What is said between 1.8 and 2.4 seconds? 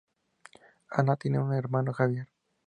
Javier.